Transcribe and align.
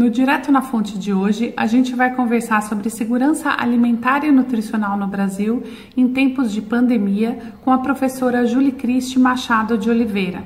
No 0.00 0.08
Direto 0.08 0.50
na 0.50 0.62
Fonte 0.62 0.98
de 0.98 1.12
hoje, 1.12 1.52
a 1.54 1.66
gente 1.66 1.94
vai 1.94 2.14
conversar 2.14 2.62
sobre 2.62 2.88
segurança 2.88 3.50
alimentar 3.50 4.24
e 4.24 4.32
nutricional 4.32 4.96
no 4.96 5.06
Brasil 5.06 5.62
em 5.94 6.08
tempos 6.08 6.50
de 6.50 6.62
pandemia 6.62 7.38
com 7.62 7.70
a 7.70 7.76
professora 7.76 8.46
Julie 8.46 8.72
Cristi 8.72 9.18
Machado 9.18 9.76
de 9.76 9.90
Oliveira. 9.90 10.42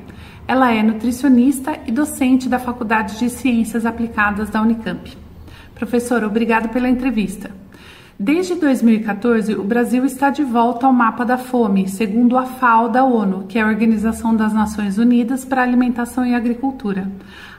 Ela 0.49 0.73
é 0.73 0.83
nutricionista 0.83 1.79
e 1.87 1.93
docente 1.93 2.49
da 2.49 2.59
Faculdade 2.59 3.17
de 3.17 3.31
Ciências 3.31 3.87
Aplicadas 3.87 4.51
da 4.51 4.61
Unicamp. 4.61 5.17
Professora, 5.73 6.27
obrigada 6.27 6.67
pela 6.67 6.89
entrevista. 6.89 7.53
Desde 8.19 8.55
2014, 8.55 9.55
o 9.55 9.65
Brasil 9.65 10.05
está 10.05 10.31
de 10.31 10.45
volta 10.45 10.87
ao 10.87 10.93
mapa 10.93 11.25
da 11.25 11.37
fome, 11.37 11.89
segundo 11.89 12.39
a 12.39 12.47
FAO 12.47 12.89
da 12.89 13.03
ONU, 13.03 13.47
que 13.49 13.59
é 13.59 13.63
a 13.63 13.67
Organização 13.67 14.37
das 14.37 14.53
Nações 14.53 14.99
Unidas 14.99 15.45
para 15.45 15.63
a 15.63 15.65
Alimentação 15.65 16.25
e 16.25 16.33
Agricultura. 16.33 17.11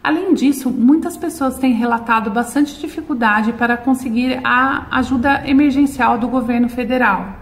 Além 0.01 0.33
disso, 0.33 0.69
muitas 0.69 1.17
pessoas 1.17 1.57
têm 1.57 1.73
relatado 1.73 2.31
bastante 2.31 2.79
dificuldade 2.79 3.51
para 3.51 3.75
conseguir 3.75 4.39
a 4.45 4.87
ajuda 4.97 5.43
emergencial 5.45 6.17
do 6.17 6.29
governo 6.29 6.69
federal. 6.69 7.35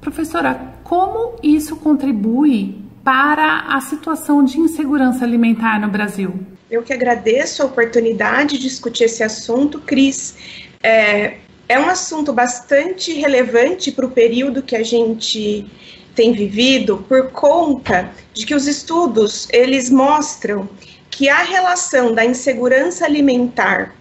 Professora, 0.00 0.74
como 0.82 1.36
isso 1.44 1.76
contribui 1.76 2.82
para 3.04 3.66
a 3.68 3.80
situação 3.80 4.42
de 4.42 4.58
insegurança 4.58 5.24
alimentar 5.24 5.80
no 5.80 5.88
Brasil? 5.88 6.34
Eu 6.68 6.82
que 6.82 6.92
agradeço 6.92 7.62
a 7.62 7.66
oportunidade 7.66 8.56
de 8.56 8.64
discutir 8.64 9.04
esse 9.04 9.22
assunto, 9.22 9.78
Cris. 9.78 10.66
É, 10.82 11.36
é 11.68 11.78
um 11.78 11.88
assunto 11.88 12.32
bastante 12.32 13.12
relevante 13.12 13.90
para 13.90 14.06
o 14.06 14.10
período 14.10 14.62
que 14.62 14.76
a 14.76 14.82
gente 14.82 15.66
tem 16.14 16.32
vivido, 16.32 17.04
por 17.08 17.30
conta 17.30 18.10
de 18.32 18.46
que 18.46 18.54
os 18.54 18.66
estudos 18.66 19.48
eles 19.50 19.90
mostram 19.90 20.68
que 21.10 21.28
a 21.28 21.42
relação 21.42 22.14
da 22.14 22.24
insegurança 22.24 23.04
alimentar, 23.04 23.94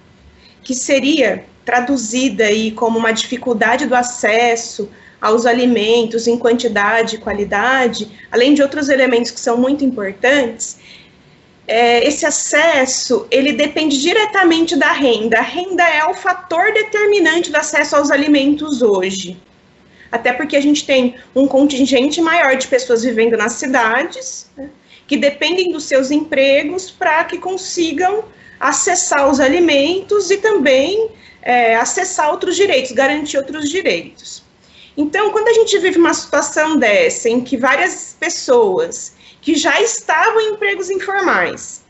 que 0.63 0.73
seria 0.73 1.45
traduzida 1.63 2.45
aí 2.45 2.71
como 2.71 2.99
uma 2.99 3.11
dificuldade 3.11 3.85
do 3.85 3.95
acesso 3.95 4.89
aos 5.19 5.45
alimentos 5.45 6.27
em 6.27 6.37
quantidade 6.37 7.15
e 7.15 7.19
qualidade, 7.19 8.11
além 8.31 8.53
de 8.53 8.61
outros 8.61 8.89
elementos 8.89 9.31
que 9.31 9.39
são 9.39 9.57
muito 9.57 9.83
importantes, 9.83 10.77
é, 11.67 12.07
esse 12.07 12.25
acesso 12.25 13.27
ele 13.31 13.53
depende 13.53 13.99
diretamente 13.99 14.75
da 14.75 14.91
renda. 14.91 15.39
A 15.39 15.41
renda 15.41 15.83
é 15.83 16.05
o 16.05 16.13
fator 16.13 16.71
determinante 16.71 17.51
do 17.51 17.57
acesso 17.57 17.95
aos 17.95 18.11
alimentos 18.11 18.81
hoje. 18.81 19.37
Até 20.11 20.31
porque 20.31 20.55
a 20.55 20.61
gente 20.61 20.85
tem 20.85 21.15
um 21.35 21.47
contingente 21.47 22.21
maior 22.21 22.55
de 22.55 22.67
pessoas 22.67 23.03
vivendo 23.03 23.35
nas 23.35 23.53
cidades, 23.53 24.49
né, 24.55 24.69
que 25.07 25.17
dependem 25.17 25.71
dos 25.71 25.85
seus 25.85 26.11
empregos 26.11 26.89
para 26.89 27.23
que 27.25 27.37
consigam 27.37 28.23
acessar 28.59 29.29
os 29.29 29.39
alimentos 29.39 30.31
e 30.31 30.37
também 30.37 31.09
é, 31.41 31.75
acessar 31.75 32.31
outros 32.31 32.55
direitos, 32.55 32.91
garantir 32.91 33.37
outros 33.37 33.69
direitos. 33.69 34.43
Então, 34.97 35.31
quando 35.31 35.49
a 35.49 35.53
gente 35.53 35.77
vive 35.79 35.97
uma 35.97 36.13
situação 36.13 36.77
dessa, 36.77 37.27
em 37.27 37.41
que 37.41 37.57
várias 37.57 38.15
pessoas 38.17 39.14
que 39.45 39.53
já 39.53 39.79
estavam 39.79 40.41
em 40.41 40.53
empregos 40.53 40.89
informais, 40.89 41.83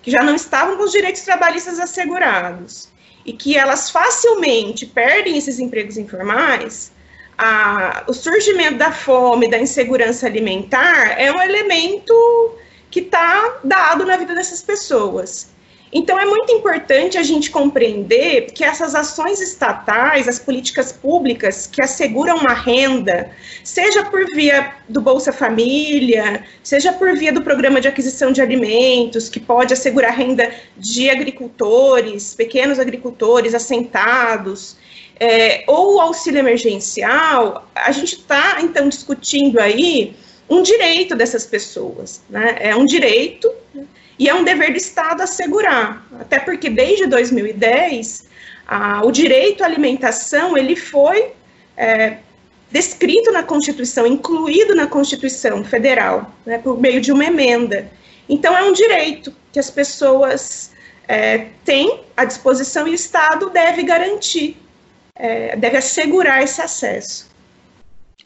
que 0.00 0.10
já 0.10 0.22
não 0.22 0.34
estavam 0.34 0.78
com 0.78 0.84
os 0.84 0.92
direitos 0.92 1.20
trabalhistas 1.20 1.78
assegurados, 1.78 2.88
e 3.22 3.34
que 3.34 3.54
elas 3.54 3.90
facilmente 3.90 4.86
perdem 4.86 5.36
esses 5.36 5.58
empregos 5.58 5.98
informais, 5.98 6.90
a, 7.36 8.02
o 8.06 8.14
surgimento 8.14 8.78
da 8.78 8.90
fome, 8.90 9.46
da 9.46 9.58
insegurança 9.58 10.26
alimentar 10.26 11.20
é 11.20 11.30
um 11.30 11.42
elemento 11.42 12.56
que 12.90 13.00
está 13.00 13.58
dado 13.62 14.06
na 14.06 14.16
vida 14.16 14.34
dessas 14.34 14.62
pessoas. 14.62 15.50
Então, 15.92 16.18
é 16.18 16.26
muito 16.26 16.52
importante 16.52 17.16
a 17.16 17.22
gente 17.22 17.50
compreender 17.50 18.46
que 18.52 18.64
essas 18.64 18.94
ações 18.94 19.40
estatais, 19.40 20.26
as 20.26 20.38
políticas 20.38 20.92
públicas 20.92 21.66
que 21.66 21.80
asseguram 21.80 22.38
uma 22.38 22.52
renda, 22.52 23.30
seja 23.62 24.04
por 24.04 24.26
via 24.34 24.74
do 24.88 25.00
Bolsa 25.00 25.32
Família, 25.32 26.44
seja 26.62 26.92
por 26.92 27.14
via 27.14 27.32
do 27.32 27.42
programa 27.42 27.80
de 27.80 27.88
aquisição 27.88 28.32
de 28.32 28.42
alimentos, 28.42 29.28
que 29.28 29.38
pode 29.38 29.72
assegurar 29.72 30.12
renda 30.12 30.52
de 30.76 31.08
agricultores, 31.08 32.34
pequenos 32.34 32.78
agricultores 32.78 33.54
assentados, 33.54 34.76
é, 35.18 35.64
ou 35.66 36.00
auxílio 36.00 36.40
emergencial, 36.40 37.68
a 37.74 37.90
gente 37.90 38.16
está, 38.16 38.58
então, 38.60 38.88
discutindo 38.88 39.58
aí 39.58 40.14
um 40.48 40.62
direito 40.62 41.16
dessas 41.16 41.46
pessoas. 41.46 42.22
Né? 42.28 42.56
É 42.60 42.76
um 42.76 42.84
direito. 42.84 43.50
E 44.18 44.28
é 44.28 44.34
um 44.34 44.44
dever 44.44 44.72
do 44.72 44.78
Estado 44.78 45.22
assegurar, 45.22 46.06
até 46.18 46.38
porque 46.38 46.70
desde 46.70 47.06
2010 47.06 48.28
a, 48.66 49.04
o 49.04 49.12
direito 49.12 49.62
à 49.62 49.66
alimentação 49.66 50.56
ele 50.56 50.74
foi 50.74 51.32
é, 51.76 52.18
descrito 52.70 53.30
na 53.30 53.42
Constituição, 53.42 54.06
incluído 54.06 54.74
na 54.74 54.86
Constituição 54.86 55.62
Federal, 55.62 56.32
né, 56.44 56.58
por 56.58 56.80
meio 56.80 57.00
de 57.00 57.12
uma 57.12 57.24
emenda. 57.24 57.90
Então 58.28 58.56
é 58.56 58.62
um 58.64 58.72
direito 58.72 59.32
que 59.52 59.58
as 59.58 59.70
pessoas 59.70 60.72
é, 61.06 61.46
têm 61.64 62.00
à 62.16 62.24
disposição 62.24 62.88
e 62.88 62.90
o 62.90 62.94
Estado 62.94 63.50
deve 63.50 63.82
garantir, 63.82 64.56
é, 65.14 65.56
deve 65.56 65.76
assegurar 65.76 66.42
esse 66.42 66.60
acesso. 66.60 67.28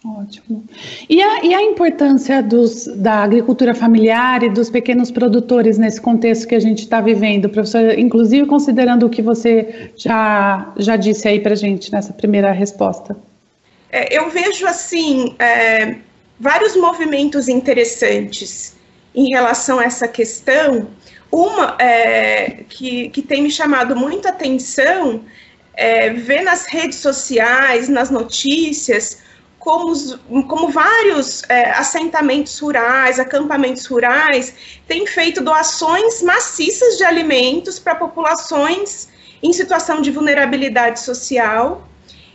Ótimo. 0.04 0.64
E 1.10 1.22
a, 1.22 1.44
e 1.44 1.54
a 1.54 1.62
importância 1.62 2.42
dos, 2.42 2.86
da 2.86 3.22
agricultura 3.22 3.74
familiar 3.74 4.42
e 4.42 4.48
dos 4.48 4.70
pequenos 4.70 5.10
produtores 5.10 5.76
nesse 5.76 6.00
contexto 6.00 6.48
que 6.48 6.54
a 6.54 6.60
gente 6.60 6.80
está 6.80 7.02
vivendo, 7.02 7.50
professor, 7.50 7.98
inclusive 7.98 8.46
considerando 8.46 9.04
o 9.04 9.10
que 9.10 9.20
você 9.20 9.92
já, 9.94 10.72
já 10.78 10.96
disse 10.96 11.28
aí 11.28 11.38
para 11.38 11.52
a 11.52 11.56
gente 11.56 11.92
nessa 11.92 12.14
primeira 12.14 12.50
resposta? 12.50 13.14
É, 13.92 14.16
eu 14.16 14.30
vejo, 14.30 14.66
assim, 14.66 15.34
é, 15.38 15.96
vários 16.38 16.74
movimentos 16.76 17.46
interessantes 17.46 18.74
em 19.14 19.28
relação 19.34 19.80
a 19.80 19.84
essa 19.84 20.08
questão. 20.08 20.88
Uma 21.30 21.76
é, 21.78 22.64
que, 22.70 23.10
que 23.10 23.20
tem 23.20 23.42
me 23.42 23.50
chamado 23.50 23.94
muita 23.94 24.30
atenção 24.30 25.22
é 25.74 26.08
ver 26.10 26.42
nas 26.42 26.66
redes 26.66 26.98
sociais, 26.98 27.88
nas 27.88 28.10
notícias, 28.10 29.22
como, 29.60 29.94
como 30.48 30.70
vários 30.70 31.42
é, 31.48 31.70
assentamentos 31.72 32.58
rurais, 32.58 33.20
acampamentos 33.20 33.84
rurais, 33.86 34.54
têm 34.88 35.06
feito 35.06 35.42
doações 35.42 36.22
maciças 36.22 36.96
de 36.96 37.04
alimentos 37.04 37.78
para 37.78 37.94
populações 37.94 39.08
em 39.42 39.52
situação 39.52 40.00
de 40.00 40.10
vulnerabilidade 40.10 41.00
social. 41.00 41.86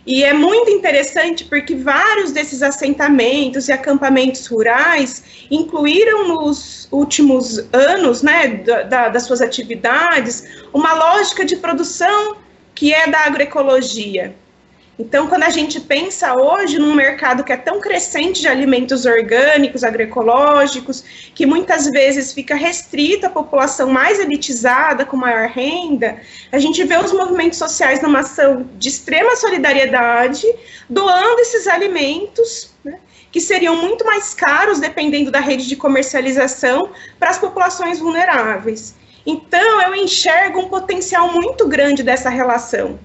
E 0.06 0.24
é 0.24 0.34
muito 0.34 0.70
interessante 0.70 1.44
porque 1.46 1.74
vários 1.74 2.32
desses 2.32 2.62
assentamentos 2.62 3.68
e 3.70 3.72
acampamentos 3.72 4.46
rurais 4.46 5.24
incluíram 5.50 6.28
nos 6.28 6.88
últimos 6.92 7.58
anos 7.74 8.22
né, 8.22 8.50
da, 8.88 9.10
das 9.10 9.24
suas 9.24 9.42
atividades 9.42 10.44
uma 10.72 10.94
lógica 10.94 11.44
de 11.44 11.56
produção 11.56 12.38
que 12.76 12.94
é 12.94 13.08
da 13.08 13.22
agroecologia. 13.22 14.36
Então, 14.98 15.28
quando 15.28 15.44
a 15.44 15.50
gente 15.50 15.82
pensa 15.82 16.34
hoje 16.34 16.80
num 16.80 16.96
mercado 16.96 17.44
que 17.44 17.52
é 17.52 17.58
tão 17.58 17.82
crescente 17.82 18.40
de 18.40 18.48
alimentos 18.48 19.06
orgânicos, 19.06 19.84
agroecológicos, 19.84 21.04
que 21.36 21.46
muitas 21.46 21.90
vezes 21.90 22.32
fica 22.32 22.56
restrito 22.56 23.26
à 23.26 23.30
população 23.30 23.90
mais 23.90 24.20
elitizada, 24.20 25.06
com 25.06 25.18
maior 25.18 25.50
renda, 25.50 26.18
a 26.50 26.60
gente 26.60 26.82
vê 26.86 26.98
os 26.98 27.12
movimentos 27.12 27.60
sociais 27.60 28.02
numa 28.02 28.20
ação 28.20 28.70
de 28.76 28.88
extrema 28.88 29.36
solidariedade, 29.36 30.48
doando 30.90 31.42
esses 31.42 31.68
alimentos, 31.68 32.74
né, 32.84 32.98
que 33.34 33.42
seriam 33.42 33.76
muito 33.76 34.06
mais 34.06 34.34
caros, 34.34 34.80
dependendo 34.80 35.30
da 35.30 35.42
rede 35.42 35.68
de 35.68 35.76
comercialização, 35.76 36.92
para 37.20 37.32
as 37.32 37.38
populações 37.38 38.00
vulneráveis. 38.00 38.96
Então, 39.26 39.82
eu 39.82 39.94
enxergo 39.96 40.60
um 40.60 40.70
potencial 40.70 41.34
muito 41.34 41.68
grande 41.68 42.02
dessa 42.02 42.30
relação. 42.30 42.98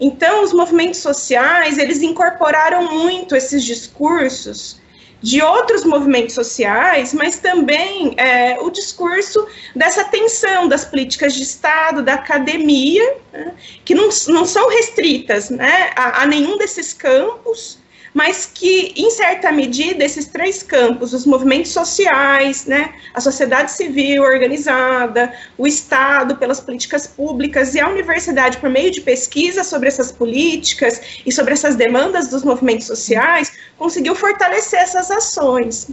Então, 0.00 0.44
os 0.44 0.52
movimentos 0.52 1.00
sociais, 1.00 1.78
eles 1.78 2.02
incorporaram 2.02 2.92
muito 2.92 3.34
esses 3.34 3.64
discursos 3.64 4.80
de 5.20 5.42
outros 5.42 5.84
movimentos 5.84 6.34
sociais, 6.34 7.12
mas 7.12 7.38
também 7.38 8.14
é, 8.16 8.58
o 8.60 8.70
discurso 8.70 9.46
dessa 9.74 10.04
tensão 10.04 10.68
das 10.68 10.84
políticas 10.84 11.34
de 11.34 11.42
Estado, 11.42 12.02
da 12.02 12.14
academia, 12.14 13.16
né, 13.32 13.52
que 13.84 13.94
não, 13.94 14.08
não 14.28 14.44
são 14.44 14.68
restritas 14.68 15.50
né, 15.50 15.90
a, 15.96 16.22
a 16.22 16.26
nenhum 16.26 16.56
desses 16.56 16.92
campos, 16.92 17.77
mas 18.14 18.50
que, 18.52 18.92
em 18.96 19.10
certa 19.10 19.52
medida, 19.52 20.04
esses 20.04 20.26
três 20.26 20.62
campos, 20.62 21.12
os 21.12 21.26
movimentos 21.26 21.72
sociais, 21.72 22.66
né, 22.66 22.94
a 23.14 23.20
sociedade 23.20 23.72
civil 23.72 24.22
organizada, 24.22 25.32
o 25.56 25.66
Estado 25.66 26.36
pelas 26.36 26.60
políticas 26.60 27.06
públicas 27.06 27.74
e 27.74 27.80
a 27.80 27.88
universidade 27.88 28.58
por 28.58 28.70
meio 28.70 28.90
de 28.90 29.00
pesquisa 29.00 29.62
sobre 29.62 29.88
essas 29.88 30.10
políticas 30.10 31.00
e 31.24 31.32
sobre 31.32 31.52
essas 31.52 31.76
demandas 31.76 32.28
dos 32.28 32.42
movimentos 32.42 32.86
sociais, 32.86 33.52
conseguiu 33.76 34.14
fortalecer 34.14 34.80
essas 34.80 35.10
ações. 35.10 35.88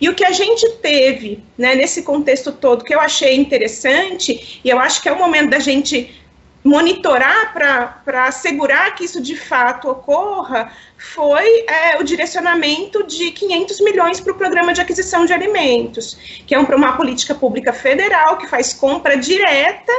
E 0.00 0.08
o 0.08 0.14
que 0.14 0.24
a 0.24 0.32
gente 0.32 0.68
teve 0.82 1.44
né, 1.56 1.74
nesse 1.74 2.02
contexto 2.02 2.52
todo, 2.52 2.84
que 2.84 2.94
eu 2.94 3.00
achei 3.00 3.36
interessante, 3.36 4.60
e 4.64 4.68
eu 4.68 4.78
acho 4.78 5.00
que 5.00 5.08
é 5.08 5.12
o 5.12 5.18
momento 5.18 5.50
da 5.50 5.58
gente 5.58 6.21
monitorar 6.64 7.52
para 7.52 8.26
assegurar 8.26 8.94
que 8.94 9.04
isso 9.04 9.20
de 9.20 9.36
fato 9.36 9.90
ocorra 9.90 10.70
foi 10.96 11.64
é, 11.66 11.98
o 11.98 12.04
direcionamento 12.04 13.04
de 13.04 13.32
500 13.32 13.80
milhões 13.80 14.20
para 14.20 14.32
o 14.32 14.36
programa 14.36 14.72
de 14.72 14.80
aquisição 14.80 15.26
de 15.26 15.32
alimentos, 15.32 16.42
que 16.46 16.54
é 16.54 16.58
uma 16.58 16.96
política 16.96 17.34
pública 17.34 17.72
federal 17.72 18.36
que 18.36 18.46
faz 18.46 18.72
compra 18.72 19.16
direta 19.16 19.92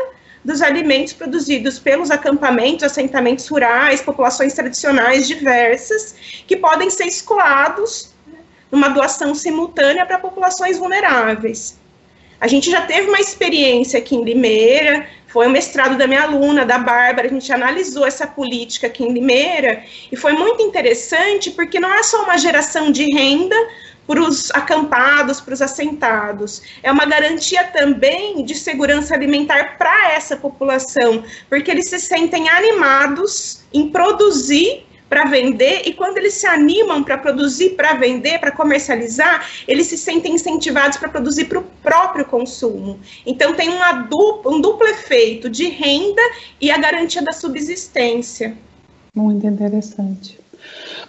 dos 0.44 0.62
alimentos 0.62 1.14
produzidos 1.14 1.80
pelos 1.80 2.12
acampamentos, 2.12 2.84
assentamentos 2.84 3.48
rurais, 3.48 4.02
populações 4.02 4.54
tradicionais 4.54 5.28
diversas, 5.28 6.16
que 6.46 6.58
podem 6.58 6.90
ser 6.90 7.06
escoados 7.06 8.14
numa 8.72 8.90
doação 8.90 9.36
simultânea 9.36 10.06
para 10.06 10.18
populações 10.18 10.78
vulneráveis. 10.78 11.78
A 12.44 12.48
gente 12.48 12.70
já 12.70 12.82
teve 12.82 13.08
uma 13.08 13.22
experiência 13.22 13.98
aqui 13.98 14.18
em 14.18 14.24
Limeira, 14.26 15.08
foi 15.28 15.48
o 15.48 15.50
mestrado 15.50 15.98
da 15.98 16.06
minha 16.06 16.24
aluna, 16.24 16.66
da 16.66 16.78
Bárbara, 16.78 17.30
a 17.30 17.32
gente 17.32 17.50
analisou 17.54 18.06
essa 18.06 18.28
política 18.28 18.88
aqui 18.88 19.02
em 19.02 19.14
Limeira, 19.14 19.82
e 20.12 20.18
foi 20.18 20.34
muito 20.34 20.62
interessante 20.62 21.52
porque 21.52 21.80
não 21.80 21.94
é 21.94 22.04
só 22.04 22.22
uma 22.22 22.38
geração 22.38 22.92
de 22.92 23.06
renda 23.14 23.56
para 24.06 24.20
os 24.20 24.52
acampados, 24.52 25.40
para 25.40 25.54
os 25.54 25.62
assentados. 25.62 26.62
É 26.84 26.92
uma 26.92 27.06
garantia 27.06 27.64
também 27.64 28.44
de 28.44 28.56
segurança 28.56 29.16
alimentar 29.16 29.78
para 29.78 30.12
essa 30.12 30.36
população, 30.36 31.24
porque 31.50 31.72
eles 31.72 31.88
se 31.88 31.98
sentem 31.98 32.50
animados 32.50 33.64
em 33.74 33.88
produzir 33.88 34.86
para 35.14 35.26
vender 35.26 35.84
e 35.86 35.94
quando 35.94 36.18
eles 36.18 36.34
se 36.34 36.48
animam 36.48 37.04
para 37.04 37.20
produzir, 37.20 37.76
para 37.76 37.94
vender, 37.94 38.40
para 38.40 38.50
comercializar, 38.50 39.48
eles 39.68 39.86
se 39.86 39.96
sentem 39.96 40.34
incentivados 40.34 40.98
para 40.98 41.08
produzir 41.08 41.46
para 41.46 41.60
o 41.60 41.64
próprio 41.84 42.26
consumo. 42.26 43.00
Então 43.24 43.54
tem 43.54 43.70
uma 43.70 43.92
dupla, 43.92 44.52
um 44.52 44.60
duplo 44.60 44.88
efeito 44.88 45.52
de 45.52 45.68
renda 45.70 46.22
e 46.60 46.72
a 46.72 46.80
garantia 46.80 47.22
da 47.22 47.32
subsistência. 47.32 48.58
Muito 49.16 49.46
interessante. 49.46 50.43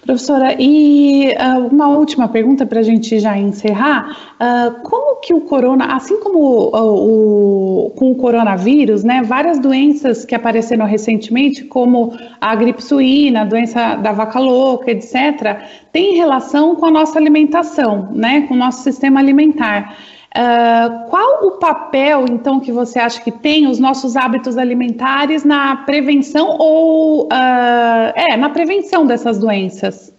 Professora, 0.04 0.54
e 0.58 1.32
uh, 1.32 1.66
uma 1.68 1.88
última 1.88 2.28
pergunta 2.28 2.66
para 2.66 2.80
a 2.80 2.82
gente 2.82 3.18
já 3.18 3.38
encerrar. 3.38 4.34
Uh, 4.34 4.82
como 4.82 5.20
que 5.20 5.32
o 5.32 5.40
corona, 5.40 5.96
assim 5.96 6.20
como 6.20 6.38
uh, 6.38 7.86
o, 7.86 7.90
com 7.96 8.10
o 8.10 8.14
coronavírus, 8.14 9.02
né, 9.02 9.22
várias 9.22 9.58
doenças 9.58 10.26
que 10.26 10.34
apareceram 10.34 10.84
recentemente, 10.84 11.64
como 11.64 12.14
a 12.38 12.54
gripe 12.54 12.84
suína, 12.84 13.42
a 13.42 13.44
doença 13.44 13.94
da 13.96 14.12
vaca 14.12 14.38
louca, 14.38 14.90
etc., 14.90 15.58
tem 15.90 16.16
relação 16.16 16.76
com 16.76 16.84
a 16.84 16.90
nossa 16.90 17.18
alimentação, 17.18 18.10
né, 18.12 18.42
com 18.42 18.52
o 18.52 18.58
nosso 18.58 18.82
sistema 18.82 19.20
alimentar. 19.20 19.96
Uh, 20.36 21.08
qual 21.10 21.46
o 21.46 21.52
papel, 21.52 22.24
então, 22.28 22.58
que 22.58 22.72
você 22.72 22.98
acha 22.98 23.20
que 23.20 23.30
tem 23.30 23.68
os 23.68 23.78
nossos 23.78 24.16
hábitos 24.16 24.58
alimentares 24.58 25.44
na 25.44 25.76
prevenção 25.76 26.56
ou 26.58 27.26
uh, 27.26 28.12
é 28.16 28.36
na 28.36 28.50
prevenção 28.50 29.06
dessas 29.06 29.38
doenças? 29.38 30.12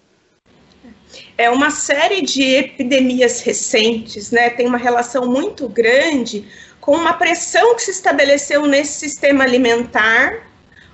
É 1.37 1.49
uma 1.49 1.69
série 1.69 2.21
de 2.21 2.43
epidemias 2.43 3.41
recentes, 3.41 4.31
né? 4.31 4.49
Tem 4.49 4.65
uma 4.65 4.77
relação 4.77 5.25
muito 5.29 5.67
grande 5.67 6.47
com 6.79 6.95
uma 6.95 7.11
pressão 7.11 7.75
que 7.75 7.81
se 7.81 7.91
estabeleceu 7.91 8.65
nesse 8.67 8.99
sistema 8.99 9.43
alimentar, 9.43 10.47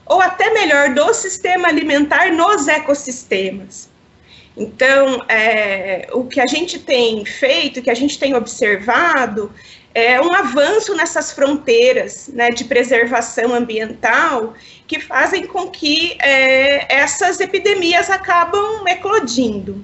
ou 0.04 0.20
até 0.20 0.52
melhor, 0.52 0.96
do 0.96 1.14
sistema 1.14 1.68
alimentar 1.68 2.34
nos 2.34 2.68
ecossistemas. 2.68 3.91
Então, 4.56 5.24
é, 5.30 6.08
o 6.12 6.26
que 6.26 6.42
a 6.42 6.46
gente 6.46 6.80
tem 6.80 7.24
feito, 7.24 7.80
o 7.80 7.84
que 7.84 7.90
a 7.90 7.96
gente 7.96 8.20
tem 8.20 8.36
observado, 8.36 9.52
é 9.94 10.22
um 10.22 10.34
avanço 10.34 10.96
nessas 10.96 11.32
fronteiras 11.32 12.30
né, 12.30 12.50
de 12.50 12.64
preservação 12.66 13.54
ambiental 13.54 14.54
que 14.88 15.00
fazem 15.00 15.46
com 15.46 15.68
que 15.70 16.18
é, 16.20 16.94
essas 16.94 17.40
epidemias 17.40 18.10
acabam 18.10 18.86
eclodindo. 18.88 19.84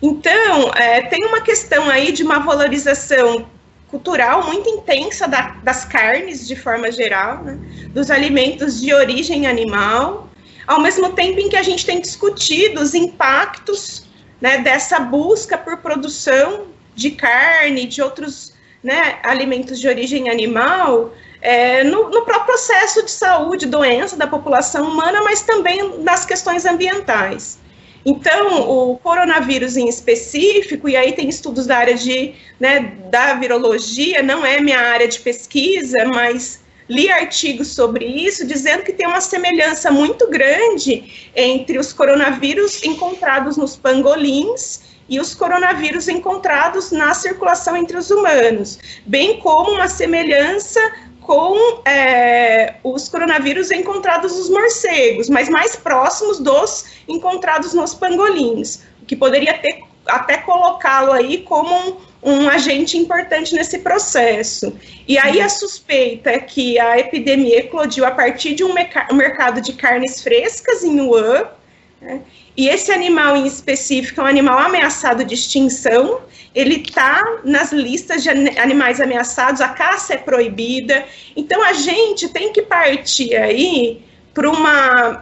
Então, 0.00 0.72
é, 0.74 1.02
tem 1.02 1.24
uma 1.24 1.40
questão 1.40 1.88
aí 1.88 2.12
de 2.12 2.22
uma 2.22 2.40
valorização 2.40 3.46
cultural 3.88 4.44
muito 4.44 4.68
intensa 4.68 5.26
da, 5.26 5.56
das 5.62 5.84
carnes, 5.84 6.46
de 6.46 6.56
forma 6.56 6.90
geral, 6.90 7.42
né, 7.42 7.58
dos 7.90 8.10
alimentos 8.10 8.80
de 8.80 8.92
origem 8.92 9.46
animal, 9.46 10.25
ao 10.66 10.80
mesmo 10.80 11.12
tempo 11.12 11.38
em 11.40 11.48
que 11.48 11.56
a 11.56 11.62
gente 11.62 11.86
tem 11.86 12.00
discutido 12.00 12.80
os 12.80 12.94
impactos 12.94 14.04
né, 14.40 14.58
dessa 14.58 14.98
busca 14.98 15.56
por 15.56 15.78
produção 15.78 16.66
de 16.94 17.10
carne, 17.10 17.86
de 17.86 18.02
outros 18.02 18.54
né, 18.82 19.18
alimentos 19.22 19.78
de 19.78 19.88
origem 19.88 20.28
animal, 20.28 21.12
é, 21.40 21.84
no, 21.84 22.10
no, 22.10 22.22
próprio 22.22 22.46
processo 22.46 23.04
de 23.04 23.10
saúde, 23.10 23.66
doença 23.66 24.16
da 24.16 24.26
população 24.26 24.88
humana, 24.88 25.22
mas 25.22 25.42
também 25.42 26.00
nas 26.02 26.24
questões 26.24 26.64
ambientais. 26.64 27.58
Então, 28.04 28.70
o 28.70 28.96
coronavírus 28.98 29.76
em 29.76 29.88
específico, 29.88 30.88
e 30.88 30.96
aí 30.96 31.12
tem 31.12 31.28
estudos 31.28 31.66
da 31.66 31.76
área 31.76 31.94
de, 31.94 32.34
né, 32.58 32.94
da 33.10 33.34
virologia, 33.34 34.22
não 34.22 34.46
é 34.46 34.60
minha 34.60 34.78
área 34.78 35.08
de 35.08 35.18
pesquisa, 35.18 36.04
mas 36.04 36.60
li 36.88 37.10
artigos 37.10 37.68
sobre 37.68 38.04
isso, 38.04 38.46
dizendo 38.46 38.84
que 38.84 38.92
tem 38.92 39.06
uma 39.06 39.20
semelhança 39.20 39.90
muito 39.90 40.28
grande 40.28 41.30
entre 41.34 41.78
os 41.78 41.92
coronavírus 41.92 42.82
encontrados 42.84 43.56
nos 43.56 43.76
pangolins 43.76 44.80
e 45.08 45.20
os 45.20 45.34
coronavírus 45.34 46.08
encontrados 46.08 46.90
na 46.90 47.14
circulação 47.14 47.76
entre 47.76 47.96
os 47.96 48.10
humanos, 48.10 48.78
bem 49.04 49.38
como 49.40 49.72
uma 49.72 49.88
semelhança 49.88 50.80
com 51.20 51.82
é, 51.84 52.76
os 52.84 53.08
coronavírus 53.08 53.72
encontrados 53.72 54.36
nos 54.36 54.48
morcegos, 54.48 55.28
mas 55.28 55.48
mais 55.48 55.74
próximos 55.74 56.38
dos 56.38 56.84
encontrados 57.08 57.74
nos 57.74 57.94
pangolins, 57.94 58.82
o 59.02 59.06
que 59.06 59.16
poderia 59.16 59.58
ter, 59.58 59.80
até 60.06 60.38
colocá-lo 60.38 61.12
aí 61.12 61.38
como 61.38 61.74
um, 61.74 61.96
um 62.22 62.48
agente 62.48 62.96
importante 62.96 63.54
nesse 63.54 63.78
processo. 63.80 64.76
E 65.06 65.18
aí 65.18 65.40
a 65.40 65.48
suspeita 65.48 66.30
é 66.30 66.38
que 66.38 66.78
a 66.78 66.98
epidemia 66.98 67.60
eclodiu 67.60 68.04
a 68.04 68.10
partir 68.10 68.54
de 68.54 68.64
um, 68.64 68.72
mercado 68.72 69.60
de 69.60 69.72
carnes 69.72 70.22
frescas 70.22 70.82
em 70.82 71.00
Wuhan, 71.00 71.46
né? 72.00 72.20
e 72.56 72.68
esse 72.68 72.90
animal 72.90 73.36
em 73.36 73.46
específico 73.46 74.20
é 74.20 74.24
um 74.24 74.26
animal 74.26 74.58
ameaçado 74.58 75.24
de 75.24 75.34
extinção, 75.34 76.20
ele 76.54 76.76
está 76.76 77.22
nas 77.44 77.70
listas 77.70 78.22
de 78.22 78.30
animais 78.30 79.00
ameaçados, 79.00 79.60
a 79.60 79.68
caça 79.68 80.14
é 80.14 80.16
proibida, 80.16 81.04
então 81.36 81.62
a 81.62 81.74
gente 81.74 82.28
tem 82.28 82.52
que 82.52 82.62
partir 82.62 83.36
aí 83.36 84.02
para 84.32 84.50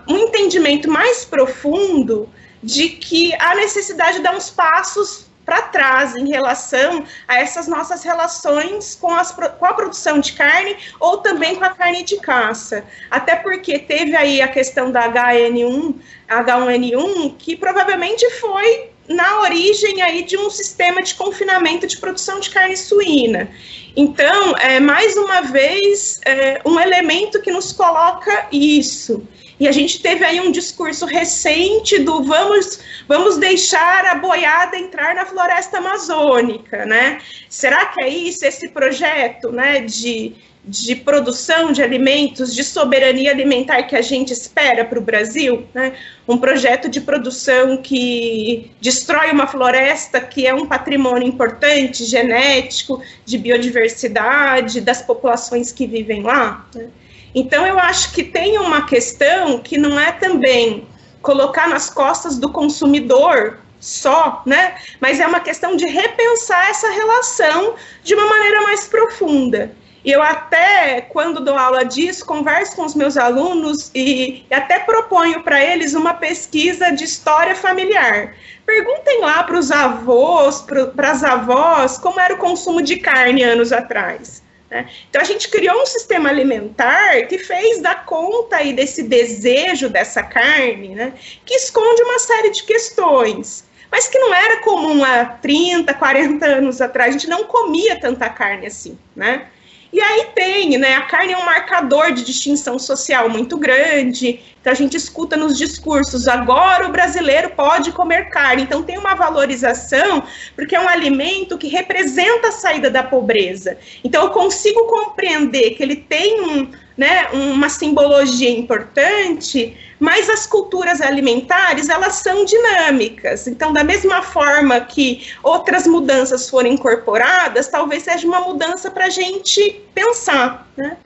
um 0.09 0.19
entendimento 0.19 0.91
mais 0.91 1.25
profundo 1.25 2.29
de 2.65 2.89
que 2.89 3.35
há 3.35 3.55
necessidade 3.55 4.17
de 4.17 4.23
dar 4.23 4.35
uns 4.35 4.51
passos 4.51 5.27
para 5.45 5.61
trás 5.63 6.17
em 6.17 6.29
relação 6.29 7.05
a 7.29 7.39
essas 7.39 7.69
nossas 7.69 8.03
relações 8.03 8.97
com, 8.99 9.13
as, 9.13 9.31
com, 9.31 9.67
a 9.67 9.75
produção 9.75 10.19
de 10.19 10.33
carne 10.33 10.77
ou 10.99 11.19
também 11.19 11.55
com 11.55 11.65
a 11.65 11.71
carne 11.71 12.03
de 12.03 12.17
caça. 12.17 12.85
Até 13.11 13.37
porque 13.37 13.79
teve 13.79 14.17
aí 14.17 14.41
a 14.41 14.49
questão 14.49 14.91
da 14.91 15.07
HN1, 15.07 15.95
H1N1, 16.29 17.37
que 17.37 17.57
provavelmente 17.57 18.29
foi 18.41 18.91
na 19.07 19.41
origem 19.41 20.01
aí 20.01 20.23
de 20.23 20.39
um 20.39 20.49
sistema 20.49 21.03
de 21.03 21.15
confinamento 21.15 21.87
de 21.87 21.99
produção 21.99 22.41
de 22.41 22.49
carne 22.49 22.77
suína. 22.77 23.51
Então, 23.95 24.57
é 24.57 24.81
mais 24.81 25.17
uma 25.17 25.43
vez 25.43 26.21
é, 26.25 26.61
um 26.65 26.81
elemento 26.81 27.41
que 27.43 27.51
nos 27.51 27.71
coloca 27.71 28.49
isso. 28.51 29.29
E 29.59 29.69
a 29.69 29.73
gente 29.73 30.01
teve 30.01 30.25
aí 30.25 30.41
um 30.41 30.51
discurso 30.51 31.07
recente 31.07 31.99
do 32.01 32.23
vamos, 32.23 32.81
vamos 33.07 33.37
deixar 33.37 34.05
a 34.07 34.17
boiada 34.17 34.77
entrar 34.77 35.15
na 35.15 35.25
floresta 35.25 35.79
amazônica, 35.79 36.85
né? 36.85 37.21
Será 37.49 37.87
que 37.87 38.03
é 38.03 38.09
isso, 38.09 38.45
esse 38.45 38.69
projeto, 38.69 39.53
né, 39.53 39.81
de, 39.81 40.35
de 40.65 40.97
produção 40.97 41.71
de 41.71 41.83
alimentos, 41.85 42.53
de 42.53 42.65
soberania 42.65 43.31
alimentar 43.31 43.85
que 43.85 43.95
a 43.95 44.03
gente 44.03 44.33
espera 44.33 44.85
para 44.85 44.99
o 44.99 45.03
Brasil, 45.03 45.65
né? 45.73 45.95
Um 46.27 46.37
projeto 46.37 46.89
de 46.89 47.01
produção 47.01 47.77
que 47.77 48.73
destrói 48.81 49.31
uma 49.31 49.47
floresta 49.47 50.21
que 50.21 50.49
é 50.49 50.55
um 50.55 50.67
patrimônio 50.67 51.29
importante, 51.29 52.05
genético, 52.05 53.01
de 53.25 53.39
biodiversidade, 53.39 54.81
das 54.81 55.01
populações 55.01 55.71
que 55.71 55.87
vivem 55.87 56.23
lá. 56.23 56.67
Né? 56.75 56.89
Então, 57.35 57.67
eu 57.67 57.79
acho 57.79 58.13
que 58.13 58.23
tem 58.23 58.59
uma 58.59 58.87
questão 58.87 59.59
que 59.59 59.77
não 59.77 59.99
é 59.99 60.13
também 60.13 60.87
colocar 61.21 61.69
nas 61.69 61.91
costas 61.91 62.39
do 62.39 62.53
consumidor 62.53 63.59
só, 63.81 64.43
né? 64.47 64.77
Mas 65.01 65.21
é 65.21 65.27
uma 65.27 65.41
questão 65.41 65.75
de 65.75 65.87
repensar 65.87 66.71
essa 66.71 66.91
relação 66.91 67.75
de 68.03 68.15
uma 68.15 68.27
maneira 68.27 68.63
mais 68.63 68.87
profunda. 68.87 69.75
E 70.05 70.13
eu 70.13 70.23
até, 70.23 71.01
quando 71.01 71.43
dou 71.43 71.57
aula 71.57 71.83
disso, 71.83 72.27
converso 72.27 72.77
com 72.77 72.85
os 72.85 72.95
meus 72.95 73.17
alunos 73.17 73.91
e 73.95 74.45
até 74.51 74.79
proponho 74.79 75.43
para 75.43 75.65
eles 75.65 75.95
uma 75.95 76.13
pesquisa 76.13 76.91
de 76.91 77.05
história 77.05 77.57
familiar. 77.57 78.35
Perguntem 78.67 79.23
lá 79.23 79.43
para 79.43 79.59
os 79.59 79.71
avós, 79.71 80.61
para 80.61 81.11
as 81.11 81.25
avós, 81.25 81.97
como 81.97 82.21
era 82.21 82.35
o 82.35 82.39
consumo 82.39 82.83
de 82.83 82.97
carne 82.97 83.43
anos 83.43 83.73
atrás. 83.73 84.44
Né? 84.75 84.89
Então 85.09 85.23
a 85.23 85.25
gente 85.25 85.49
criou 85.49 85.81
um 85.81 85.87
sistema 85.87 86.29
alimentar 86.29 87.23
que 87.29 87.39
fez 87.39 87.81
dar 87.81 88.05
conta 88.05 88.57
aí 88.57 88.73
desse 88.73 89.05
desejo 89.05 89.89
dessa 89.89 90.21
carne, 90.21 90.89
né? 90.89 91.13
que 91.47 91.55
esconde 91.55 92.03
uma 92.03 92.19
série 92.19 92.51
de 92.51 92.65
questões 92.65 93.65
mas 93.91 94.09
que 94.09 94.19
não 94.19 94.35
era 94.35 94.61
comum 94.61 95.05
há 95.05 95.25
30, 95.25 95.95
40 95.95 96.45
anos 96.45 96.81
atrás. 96.81 97.11
A 97.11 97.13
gente 97.17 97.29
não 97.29 97.45
comia 97.45 97.95
tanta 97.95 98.29
carne 98.29 98.67
assim, 98.67 98.99
né? 99.15 99.47
E 99.95 100.01
aí 100.01 100.27
tem, 100.35 100.77
né? 100.77 100.97
A 100.97 101.03
carne 101.03 101.35
é 101.35 101.39
um 101.39 101.45
marcador 101.45 102.11
de 102.11 102.25
distinção 102.25 102.81
social 102.81 103.31
muito 103.31 103.57
grande. 103.57 104.41
Então 104.61 104.73
a 104.73 104.75
gente 104.75 104.97
escuta 104.97 105.37
nos 105.37 105.57
discursos, 105.57 106.27
agora 106.27 106.89
o 106.89 106.91
brasileiro 106.91 107.51
pode 107.51 107.93
comer 107.93 108.29
carne. 108.29 108.65
Então 108.65 108.83
tem 108.83 108.99
uma 108.99 109.15
valorização, 109.15 110.25
porque 110.57 110.75
é 110.75 110.81
um 110.81 110.89
alimento 110.89 111.57
que 111.57 111.69
representa 111.69 112.49
a 112.49 112.51
saída 112.51 112.91
da 112.91 113.05
pobreza. 113.05 113.79
Então 114.03 114.25
eu 114.25 114.31
consigo 114.31 114.85
compreender 114.89 115.77
que 115.77 115.83
ele 115.85 115.95
tem 115.95 116.41
um, 116.41 116.73
né, 116.97 117.29
uma 117.33 117.69
simbologia 117.69 118.51
importante, 118.51 119.77
mas 120.05 120.29
as 120.29 120.47
culturas 120.47 121.01
alimentares, 121.01 121.89
elas 121.89 122.17
são 122.17 122.45
dinâmicas. 122.45 123.47
Então, 123.47 123.73
da 123.73 123.83
mesma 123.83 124.21
forma 124.21 124.79
que 124.83 125.33
outras 125.43 125.87
mudanças 125.87 126.51
foram 126.51 126.69
incorporadas, 126.69 127.69
talvez 127.69 128.03
seja 128.03 128.27
uma 128.27 128.41
mudança 128.41 128.91
para 128.91 129.07
a 129.07 129.09
gente 129.09 129.83
pensar, 129.95 130.69
né? 130.77 130.99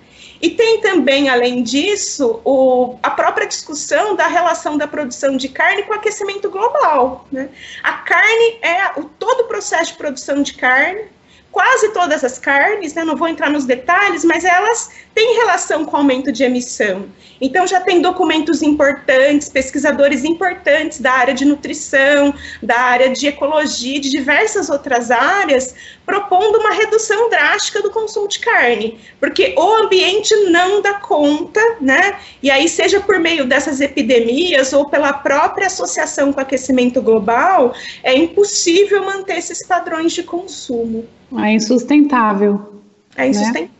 E 0.42 0.50
tem 0.50 0.80
também, 0.80 1.28
além 1.28 1.62
disso, 1.62 2.40
o, 2.44 2.96
a 3.00 3.10
própria 3.10 3.46
discussão 3.46 4.16
da 4.16 4.26
relação 4.26 4.76
da 4.76 4.88
produção 4.88 5.36
de 5.36 5.48
carne 5.48 5.84
com 5.84 5.92
o 5.92 5.96
aquecimento 5.96 6.50
global. 6.50 7.26
Né? 7.30 7.48
A 7.82 7.92
carne 7.94 8.58
é 8.62 9.00
o, 9.00 9.04
todo 9.04 9.42
o 9.42 9.48
processo 9.48 9.92
de 9.92 9.98
produção 9.98 10.42
de 10.42 10.54
carne, 10.54 11.06
quase 11.50 11.92
todas 11.92 12.22
as 12.22 12.38
carnes, 12.38 12.94
né, 12.94 13.04
não 13.04 13.16
vou 13.16 13.26
entrar 13.26 13.50
nos 13.50 13.64
detalhes, 13.64 14.24
mas 14.24 14.44
elas 14.44 14.90
têm 15.18 15.34
relação 15.34 15.84
com 15.84 15.96
o 15.96 15.98
aumento 15.98 16.30
de 16.30 16.44
emissão. 16.44 17.06
Então, 17.40 17.66
já 17.66 17.80
tem 17.80 18.00
documentos 18.00 18.62
importantes, 18.62 19.48
pesquisadores 19.48 20.22
importantes 20.22 21.00
da 21.00 21.10
área 21.10 21.34
de 21.34 21.44
nutrição, 21.44 22.32
da 22.62 22.78
área 22.78 23.08
de 23.08 23.26
ecologia, 23.26 24.00
de 24.00 24.10
diversas 24.10 24.70
outras 24.70 25.10
áreas, 25.10 25.74
propondo 26.06 26.60
uma 26.60 26.70
redução 26.70 27.28
drástica 27.28 27.82
do 27.82 27.90
consumo 27.90 28.28
de 28.28 28.38
carne, 28.38 29.00
porque 29.18 29.54
o 29.58 29.76
ambiente 29.82 30.32
não 30.50 30.80
dá 30.80 30.94
conta, 30.94 31.60
né? 31.80 32.16
E 32.40 32.48
aí, 32.48 32.68
seja 32.68 33.00
por 33.00 33.18
meio 33.18 33.44
dessas 33.44 33.80
epidemias 33.80 34.72
ou 34.72 34.88
pela 34.88 35.12
própria 35.12 35.66
associação 35.66 36.32
com 36.32 36.38
o 36.38 36.42
aquecimento 36.42 37.02
global, 37.02 37.74
é 38.04 38.16
impossível 38.16 39.04
manter 39.04 39.38
esses 39.38 39.66
padrões 39.66 40.12
de 40.12 40.22
consumo. 40.22 41.06
É 41.36 41.52
insustentável. 41.52 42.80
É 43.16 43.22
né? 43.22 43.28
insustentável. 43.28 43.62
Né? 43.62 43.77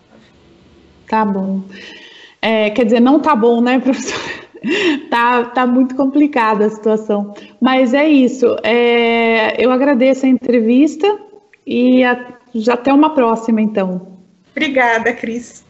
Tá 1.09 1.25
bom. 1.25 1.63
É, 2.41 2.71
quer 2.71 2.85
dizer, 2.85 3.01
não 3.01 3.21
tá 3.21 3.35
bom, 3.35 3.61
né, 3.61 3.79
professor? 3.81 4.21
tá, 5.11 5.45
tá 5.47 5.67
muito 5.67 5.95
complicada 5.95 6.67
a 6.67 6.71
situação. 6.71 7.35
Mas 7.61 7.95
é 7.95 8.09
isso. 8.09 8.57
É, 8.63 9.63
eu 9.65 9.71
agradeço 9.71 10.27
a 10.27 10.29
entrevista 10.29 11.19
e 11.67 12.05
a, 12.05 12.35
já 12.55 12.75
até 12.75 12.93
uma 12.93 13.15
próxima, 13.15 13.61
então. 13.61 14.19
Obrigada, 14.53 15.13
Cris. 15.13 15.65